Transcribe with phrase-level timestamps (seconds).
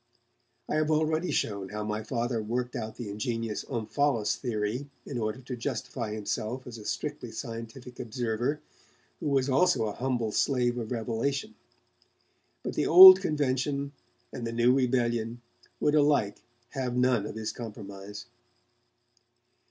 [0.67, 5.41] I have already shown how my Father worked out the ingenious 'Omphalos' theory in order
[5.41, 8.61] to justify himself as a strictly scientific observer
[9.19, 11.53] who was also a humble slave of revelation.
[12.63, 13.91] But the old convention
[14.33, 15.43] and the new rebellion
[15.79, 18.25] would alike have none of his compromise.